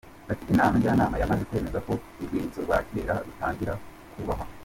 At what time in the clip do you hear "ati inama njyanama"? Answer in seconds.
0.31-1.15